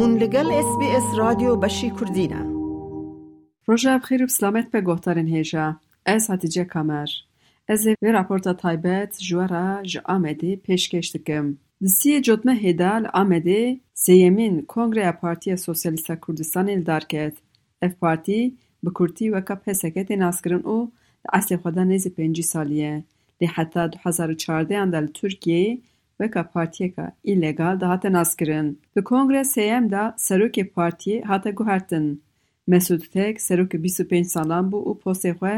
[0.00, 2.42] هون لگل اس بی اس رادیو بشی کردینه.
[3.66, 5.76] روژه بخیر و سلامت به گوهتارین هیجا.
[6.06, 7.08] از حتیجه کامر
[7.68, 15.12] از وی راپورتا تایبت جوارا جا آمده پیش دکم دسی جدمه هیدال آمده سیمین کنگره
[15.12, 17.02] پارتی سوسیالیست کردستان الدار
[17.82, 20.92] اف پارتی بکورتی وکا پسکت ناسکرن او
[21.32, 23.04] اصل خدا نیز پینجی سالیه
[23.40, 25.78] لی حتی 2014 اندل ترکیه
[26.20, 28.78] weka partiyeka îlegal dihate naskirin.
[28.96, 32.22] Li Kongre Sêyem de serokê partiyê hate guhertin.
[32.68, 35.54] Mesûd Tek serokê bîst û pênc salan bû û postê xwe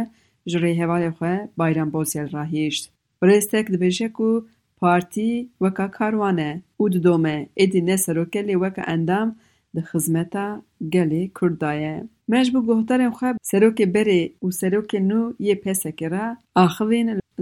[0.47, 2.85] ji rêhevalê xwe Bayram Bozyal rahîşt.
[3.23, 4.49] Birêz Tek dibêje ku
[4.81, 9.29] partî weka karwan e û didome êdî ne serokê lê weka endam
[9.75, 10.63] di xizmeta
[10.95, 12.05] gelê Kurd da ye.
[12.29, 16.27] Me ji bo guhdarên xwe serokê berê û serokê nû yê pêsekê re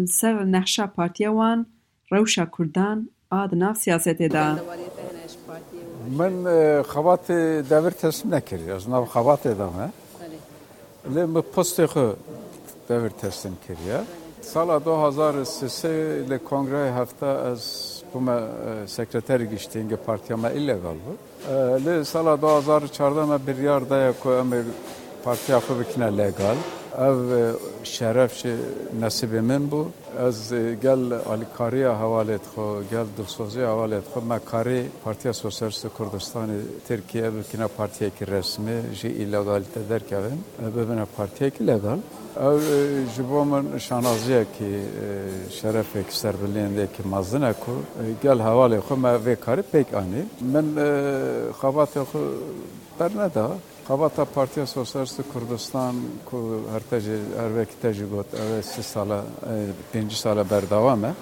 [0.06, 1.66] ser nexşa partiya wan
[2.12, 4.44] rewşa Kurdan a di nav siyasetê de
[7.30, 9.90] e, devir teslim nekiriye ez nav xebatê de me
[11.14, 11.44] lê min
[12.88, 14.00] devir teslim kiriye
[14.42, 17.62] sala 2003 li kongreyê hefta ez
[18.14, 18.38] bûme
[18.86, 21.12] sekreterî giştîngê partiya me illegal bû
[21.48, 24.50] e, lê sala 2004 me biryar daye ku em
[25.24, 26.56] partiya xwe bikine legal
[26.98, 28.56] ev şeref şi
[29.00, 29.82] nesibê min bû
[30.28, 30.50] ez
[30.82, 37.68] gel alîkariya hevalê xwe gel dilsozî hevalê xwe me karî Partiya Sosyalîst Kurdistanê Tirkiye bikine
[37.68, 40.40] partiyekî resmî ji îlegalîte derkevin
[40.76, 41.98] bibine partiyekî legal.
[42.36, 42.60] Ew
[43.14, 44.72] ji bo min şanaziyekî
[45.60, 47.72] şerefekî serbilêndekî mezin e ku
[48.22, 50.22] gel hevalê xwe me vê karî pêk anî
[50.54, 50.66] min
[51.60, 52.20] xebatê xwe
[53.00, 53.50] berneda
[53.90, 59.24] Xabata Partiya Sosyalist Kurdistan ku her tejî her vekî tejî got ev sî sala
[59.92, 61.12] pêncî sala berdewam e.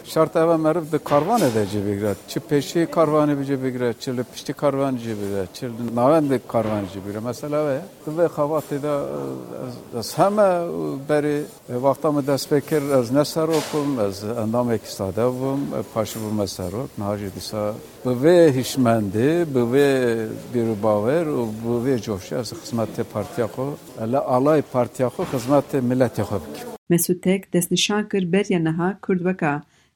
[0.00, 0.10] Karvan e.
[0.10, 2.14] Şart eve meriv di karvanê de cî bigire.
[2.28, 6.84] Çi pêşî karvanê bicî bigire, çi li piştî karvan cî bigire, çi li navendê karvan
[6.92, 7.20] cî bigire.
[7.20, 8.94] Mesela ve di vê xebatê de
[9.98, 10.50] ez heme
[11.08, 15.60] berê wexta min dest pê kir ez ne serok bûm, ez endamekî sade bûm,
[15.94, 17.74] paşî bûme serok, niha jî dîsa
[18.06, 24.18] bi vê hişmendî, bi vê bîrûbawer û bi vê coşî ez xizmetê partiya xwe, li
[24.18, 26.22] alay partiya xwe xizmetê milletê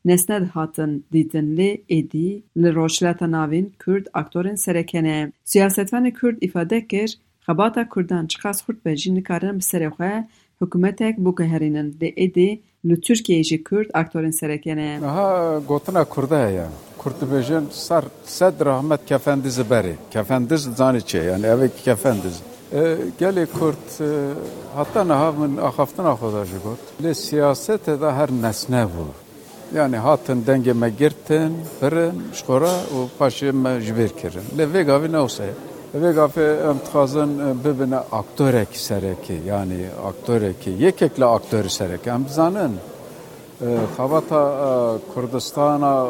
[0.04, 5.32] nesne dihatin dîtin lê êdî li rojhilata navîn Kurd aktorên serekene.
[5.44, 10.12] Siyasetvanê Kurd îfade kir xebata Kurdan çiqas xurt be jî nikarin bi serê xwe
[10.60, 12.50] hikûmetek biguherînin lê êdî
[12.88, 15.00] li Tirkiyeyê jî Kurd aktorên serekene.
[15.00, 16.66] Niha gotina Kurda heye.
[16.98, 19.94] Kurd dibêjin sar sed rahmet kefendiz berê.
[20.10, 22.36] Kefendiz zanî çi yani evekî kefendiz.
[23.21, 23.86] Gelê Kurd
[24.76, 26.81] heta niha min axaftina xwe da jî got.
[27.03, 29.24] Lê siyasetê de her nesne bû.
[29.75, 31.53] Yani hatin dengê me girtin,
[31.83, 34.47] birin, şxora û paşê me ji bêr kirin.
[34.59, 35.55] Lê vê gavê ne wisa ye.
[36.03, 37.31] Vê gavê em dixwazin
[37.65, 42.11] bibine aktorekî serekî yani aktorekî yekekle aktörü serekî.
[42.11, 42.73] Em bizanin
[43.97, 44.43] xebata
[45.15, 46.07] Kurdistana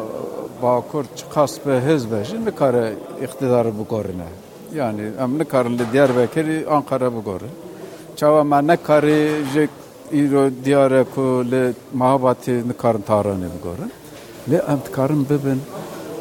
[0.63, 2.93] Bakur çiqas bi hizbe jî nikare
[3.23, 4.29] iqtidarı bigorine.
[4.75, 7.53] Yani em nikarin li Diyarbekirî Ankara bigorin.
[8.15, 9.69] Çawa me nekarî ji
[10.11, 13.91] îro diyare ku li mehabatê nikarin taranê bigorin.
[14.49, 15.61] Lê em dikarin bibin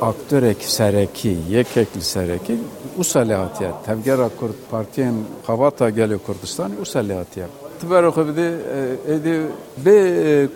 [0.01, 2.59] aktorekî serekî, yekek li serekî
[2.97, 3.71] wisa lê hatiye.
[3.87, 5.15] Tevgera Kurd Partiyên
[5.47, 7.47] xebata gelê Kurdistanê wisa lê hatiye.
[7.81, 8.49] Tibera xwe bidê
[9.15, 9.35] êdî
[9.85, 9.99] bê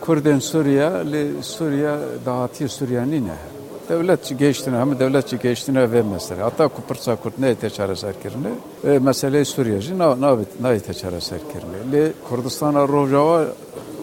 [0.01, 3.58] Kurdên Sûriya lê Sûriya dahatiye Sûriyanî ne.
[3.89, 6.39] Devletçi geçtiğine hem devletçi geçtiğine vermezler.
[6.39, 8.49] Hatta kupırsa kurt ne ete çaresi erkerini.
[8.85, 11.93] E, meseleyi Suriyeci ne, ne, ne ete çaresi erkerini.
[11.93, 13.45] Le Kurdistan'a Rojava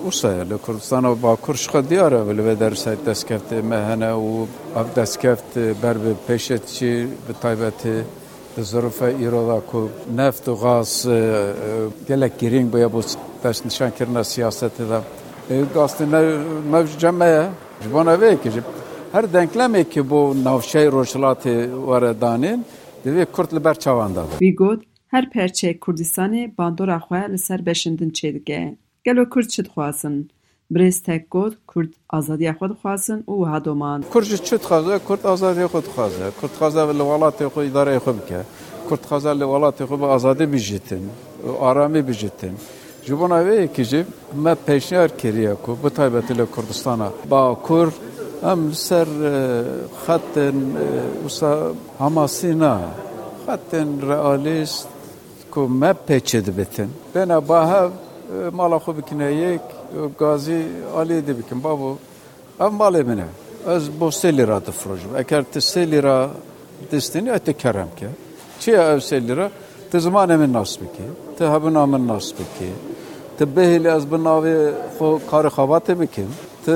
[0.08, 6.14] Usa yani Kurdistan'a bakur şıka diyar evvel ve dersayt deskefti mehene u av deskefti berbi
[6.28, 8.04] peşetçi ve taybeti
[8.58, 11.54] Zırfa İrola ku neft gaz e, e,
[12.08, 13.02] gelek girin bu ya bu
[13.44, 15.00] taş nişan kirna siyaseti de
[15.50, 16.06] e, gazete
[16.72, 17.46] mevcut cemmeye.
[17.94, 18.52] Bana ve ki
[19.16, 21.56] her denklemek ki bu navşey rojhilatê
[21.88, 22.60] were danên
[23.06, 28.10] divê Kurd li ber da Wî got her perçeyek Kurdistanê bandora xwe li ser beşindin
[28.10, 28.78] çê dike.
[29.04, 30.30] Gelo Kurd çi dixwazin?
[30.72, 34.04] Birêz tek got Kurd azadiya xwe dixwazin û wiha doman.
[34.14, 36.26] Kurd ji çi dixwaze Kurd azadiya xwe dixwaze.
[36.40, 38.40] Kurd dixwaze li welatê xwe îdareyê xwe bike.
[38.88, 41.04] Kurd dixwaze li welatê xwe bi azadî bijîtin,
[41.62, 42.54] aramî bijîtin.
[43.06, 44.06] Ji bona vê yekî jî
[44.44, 48.15] me pêşniyar kiriye ku bi taybetî li Kurdistana Bakur em
[48.73, 49.09] ser
[50.07, 50.57] xetên
[51.23, 51.53] wisa
[51.99, 52.75] Hamasîna
[53.47, 54.89] xetên realîst
[55.51, 56.91] ku me pêçê dibitin.
[57.15, 57.91] Bêne bahev
[58.53, 59.65] mala xwe bikine yek
[60.19, 60.63] gazî
[60.99, 61.99] aliyê dibikin babo
[62.61, 63.29] ev malê min e.
[63.75, 65.17] Ez bo sê lîra difrojim.
[65.17, 66.31] Eger tu sê lîra
[66.93, 68.09] دستنی ات کرم که
[68.59, 69.51] چی اوسلی را
[69.91, 72.73] ته زمان من نصب کی ته هبنا من نصب کی
[73.39, 76.29] ته بهلی از بناوی خو کار خوابات بکن
[76.67, 76.73] ته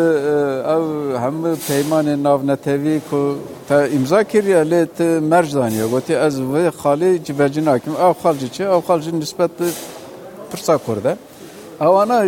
[0.74, 0.82] او
[1.16, 3.34] هم پیمان ناو نتوی کو
[3.68, 8.48] ته امضا کردی لی ته مرج دانیه گوتی از و خالی جبرجی ناکم او خالجی
[8.48, 9.50] چه او خالجی نسبت
[10.50, 11.16] پرسا کرده
[11.80, 12.18] اوانا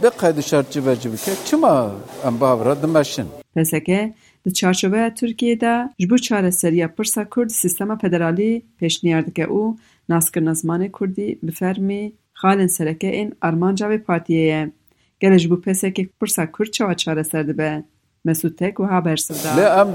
[0.00, 1.90] به قید شرط جبرجی بکه چما
[2.24, 3.26] ام باورا دمشن
[3.56, 4.14] Peseke
[4.46, 9.76] di çarşoveya Tirkiyeyê de ji bo çareseriya pirsa Kurd sîstema federalî pêşniyar dike û
[10.08, 14.72] naskirina zimanê Kurdî bi fermî xalên serekeyên armanca vê partiyê ye.
[15.21, 17.83] gelê ji bo pesekê pirsa Kurd çawa çareser dibe?
[18.25, 19.49] Mesûd Tek wiha bersivda.
[19.57, 19.89] Lê em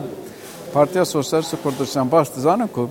[0.75, 2.91] Partiya Sosyalist Kurdistan baş dizanin ku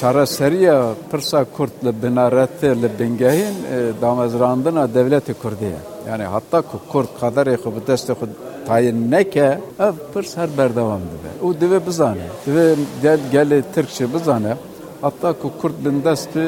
[0.00, 5.80] çareseriya pirsa Kurd li binaretê li bingehîn e, damezrandina devletê Kurdî ye.
[6.08, 8.26] Yani hatta ku Kurd kaderê xwe bi destê xwe
[8.66, 11.32] tayin neke ev pirs her berdevam dibe.
[11.46, 12.26] Û divê bizane.
[12.46, 14.56] Divê gel gelê Tirkçe bizane.
[15.00, 16.46] Hatta ku Kurd bindest bi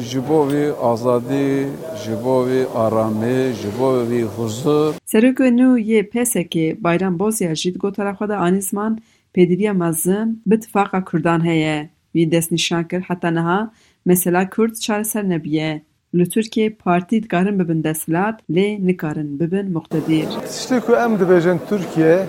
[0.00, 1.66] ji bo vî azadî
[2.02, 7.74] ji bo vî aramî ji bo vî huzur Serokê nû yê Pesekê Bayram Bozya jî
[7.74, 8.98] di gotara xwe de anî ziman
[9.34, 11.90] pêdivîya mezin bi tifaqa Kurdan heye.
[12.14, 13.70] Wî destnîşan kir heta niha
[14.04, 15.82] mesela Kurd çareser nebiye.
[16.14, 20.28] Li Tirkiyeyê partî dikarin bibin desthilat lê nikarin bibin muqtedir.
[20.52, 22.26] Tiştê ku em dibêjin Tirkiye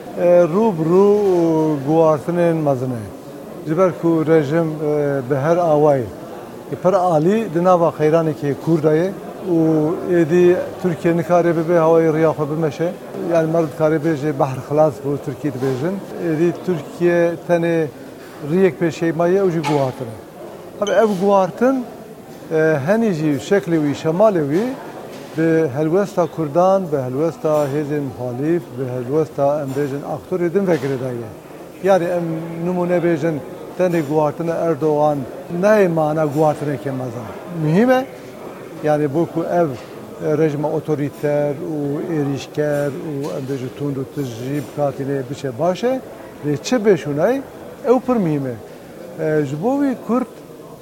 [0.53, 1.07] rû bi rû
[1.87, 3.03] guhartinên mezin e.
[3.67, 4.67] Ji ber ku rejim
[5.29, 6.05] bi her awayê
[6.75, 9.09] pir alî di nava xeyranekê Kurdayê
[9.55, 9.59] û
[10.19, 12.91] êdî Tirkiye nikare bibe hawayê riya xwe bimeşe.
[13.33, 15.95] Yani mer dikare bêje behr xilas bû Tirkiye dibêjin.
[16.29, 17.87] Êdî Tirkiye tenê
[18.51, 20.17] riyek pêşeymaye û jî guhartin e.
[20.79, 21.85] Hebe ev guhartin
[22.87, 24.65] henî jî şeklê wî şemalê wî
[25.37, 30.97] bi helwesta Kurdan, bi helwesta hêzên muhalîf, bi helwesta em bêjin aktorê din vekirê
[33.77, 35.17] tenê guhartina Erdoğan
[35.61, 37.27] neyê mana guhartinekê mezan.
[37.63, 38.05] Mühim e
[38.83, 39.69] yani bû ku ev
[40.37, 41.77] rejima otorîter û
[42.17, 46.01] êrîşker û em bêjin tund û tij jî bikatînê biçe baş e
[46.45, 47.41] lê çi bêşûnayê
[47.87, 49.45] ew pir mühim e.
[49.45, 50.31] Ji bo wî Kurd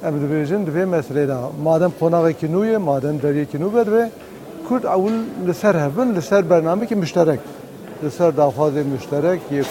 [0.07, 4.09] em dibêjin di vê meselê de madem qonaqekî nû ye madem deryekî nû be dibe
[4.67, 5.17] Kurd ewil
[5.47, 7.39] li ser hevin li ser bernamekî müşterek
[8.03, 8.09] li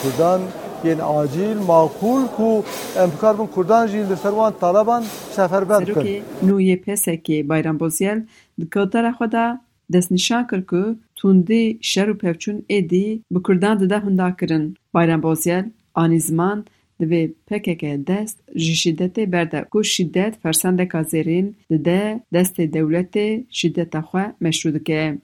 [0.03, 0.41] Kurdan
[0.85, 2.65] yên acîl makul ku
[3.03, 5.05] em bikar bin Kurdan jî li ser wan talaban
[5.37, 5.95] seferber bikin.
[5.95, 8.19] Serokê nû yê Pesekê Bayram Bozyel
[8.61, 9.59] di gotara xwe de
[9.93, 10.83] destnîşan kir ku
[11.17, 14.75] tundî şer û pevçûn êdî bi Kurdan dide hundakirin.
[14.95, 15.65] Bayram Bozyel
[15.95, 16.65] anî ziman
[17.01, 24.25] divê PKK dest ji şîddetê berde ku şîddet fersendeka zêrîn dide destê dewletê şîddeta xwe
[24.43, 25.19] meşrû dike.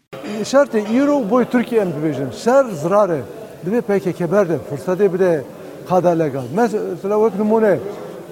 [0.50, 1.90] Şertê îro boy Tirkiye em
[3.66, 5.42] dibêjin ser zirar e divê PKK berde fırsatê bide
[5.88, 6.42] qada legal.
[6.56, 7.78] Mesela wek numune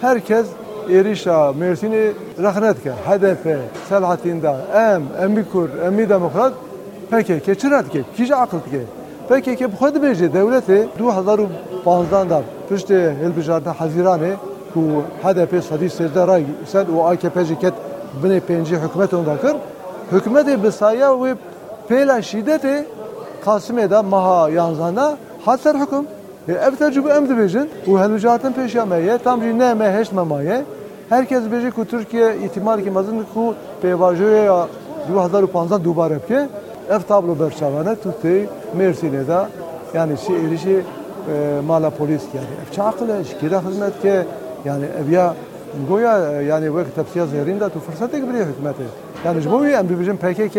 [0.01, 0.47] herkes
[0.89, 3.59] êrişa Mêrsînê rexnet ke HDP
[3.89, 6.53] Selahattin da em emî Kurd emî Demokrat
[7.11, 8.83] PKK çi dike kî ji aqil dike
[9.29, 14.33] PKK bi xwe dibêje dewletê 2015 da piştê hilbijartina Hezîranê
[14.75, 14.81] ku
[15.23, 17.75] HDP sedî sêzde ray sed û AKP jî ket
[18.23, 19.57] binê pêncî hikûmetên da kir
[20.13, 21.37] hikûmetê bi saya wê
[23.49, 26.05] pêla şîddetê Kasımê da meha yanzana hat ser hikûm
[26.49, 30.65] ev tecrübe em dibêjin û me ye tam jî ne me heşt me maye
[31.09, 34.67] herkes bêje ku Tirkiye îtimal ki mezin ku pêvajoya
[35.09, 36.49] 2015 dubare bike
[36.91, 38.47] ev tablo berçavane tu tê
[38.79, 39.49] Mêrsînê da
[39.95, 40.83] yani şi êrişê
[41.67, 44.27] mala polis yani ev çaqile şikira hizmet ke
[44.65, 45.35] yani ev ya
[45.89, 47.27] goya yani wek tepsiya
[47.61, 48.87] da tu fırsatê birê hikûmetê
[49.25, 50.57] yani ji bo wî em dibêjin PKK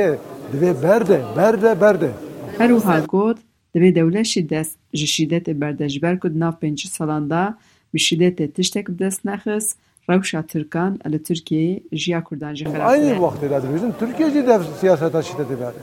[0.53, 2.10] divê berde berde berde
[2.59, 3.37] Her wiha got
[3.75, 7.57] divê dewlet jî dest ji şîddetê berde ji ber ku di nav pêncî salan da
[7.93, 9.77] bi şîddetê tiştek bi dest nexist
[10.09, 13.21] rewşa Tirkan li Tirkiyeyê jiya Kurdan jî xerab Aynı kir.
[13.21, 15.81] vaxtê de dibêjin Tirkiye jî dev siyaseta şiddetê berde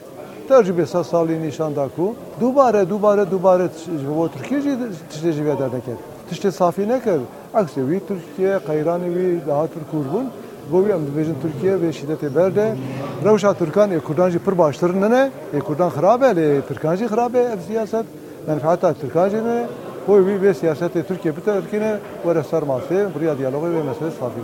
[0.48, 3.68] tecrübe saz salî nîşan da ku dubare dubare dubare
[4.16, 4.68] bo Tirkiye jî
[5.12, 5.98] tiştê jî vê derneket
[6.30, 7.20] tiştê safî nekir
[7.54, 10.26] aksê wî Tirkiye qeyranê wî daha Tirkûr bûn
[10.70, 12.76] گوی ام دبیجن ترکیه به شدت برده
[13.24, 17.64] روش ترکان کردان جی پر باشتر نه یک کردان خرابه لی ترکان جی خرابه از
[17.64, 18.04] سیاست
[18.48, 19.64] منفعت ترکان جی نه
[20.06, 24.40] گوی بی به سیاست ترکیه بتر بترکینه و سر ماسه بریا دیالوگی به مسئله صافی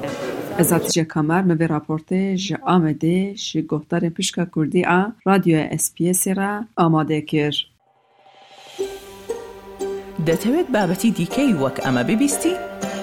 [0.58, 6.28] ازاتیجه کامر مبه راپورته جه آمده جه گهدار پشکا کردی آ رادیو اس پی اس
[6.28, 7.52] را آماده کر
[10.26, 12.54] دەتەوێت بابەتی دیکەی وەک ئەمە ببیستی؟